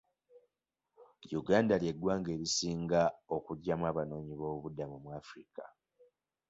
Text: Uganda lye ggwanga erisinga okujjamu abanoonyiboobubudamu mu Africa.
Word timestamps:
Uganda 1.39 1.73
lye 1.81 1.93
ggwanga 1.95 2.29
erisinga 2.35 3.01
okujjamu 3.35 3.83
abanoonyiboobubudamu 3.91 4.95
mu 5.03 5.09
Africa. 5.19 5.63